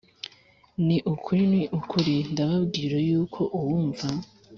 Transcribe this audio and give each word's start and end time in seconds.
Ni 0.85 0.97
ukuri 1.13 1.43
ni 1.51 1.61
ukuri 1.79 2.15
ndababwira 2.31 2.95
yuko 3.07 3.39
uwumva 3.59 4.07